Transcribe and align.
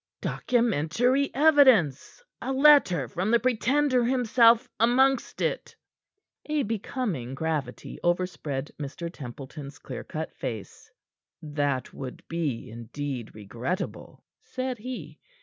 "Documentary 0.21 1.29
evidence. 1.35 2.23
A 2.41 2.51
letter 2.51 3.07
from 3.07 3.29
the 3.29 3.39
Pretender 3.39 4.03
himself 4.05 4.67
amongst 4.79 5.41
it." 5.43 5.75
A 6.47 6.63
becoming 6.63 7.35
gravity 7.35 7.99
overspread 8.01 8.71
Mr. 8.79 9.13
Templeton's 9.13 9.77
clear 9.77 10.03
cut 10.03 10.33
face. 10.33 10.89
"That 11.43 11.93
would 11.93 12.27
be 12.27 12.71
indeed 12.71 13.35
regrettable," 13.35 14.23
said 14.41 14.79
he. 14.79 15.19